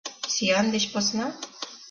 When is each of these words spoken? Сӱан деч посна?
Сӱан 0.33 0.67
деч 0.73 0.85
посна? 0.93 1.27